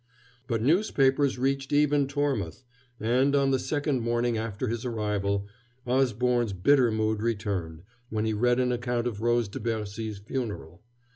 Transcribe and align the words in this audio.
But 0.47 0.63
newspapers 0.63 1.37
reached 1.37 1.71
even 1.71 2.07
Tormouth, 2.07 2.63
and, 2.99 3.35
on 3.35 3.51
the 3.51 3.59
second 3.59 3.99
morning 4.01 4.35
after 4.35 4.67
his 4.67 4.83
arrival, 4.83 5.47
Osborne's 5.85 6.53
bitter 6.53 6.89
mood 6.91 7.21
returned 7.21 7.83
when 8.09 8.25
he 8.25 8.33
read 8.33 8.59
an 8.59 8.71
account 8.71 9.05
of 9.05 9.21
Rose 9.21 9.47
de 9.47 9.59
Bercy's 9.59 10.17
funeral. 10.17 10.81